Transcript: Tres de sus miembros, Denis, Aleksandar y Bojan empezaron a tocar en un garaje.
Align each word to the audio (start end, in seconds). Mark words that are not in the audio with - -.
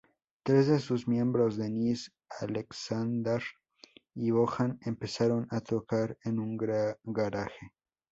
Tres 0.41 0.65
de 0.65 0.79
sus 0.79 1.07
miembros, 1.07 1.57
Denis, 1.57 2.11
Aleksandar 2.39 3.43
y 4.15 4.31
Bojan 4.31 4.79
empezaron 4.83 5.47
a 5.51 5.59
tocar 5.61 6.17
en 6.23 6.39
un 6.39 6.57
garaje. 6.57 7.71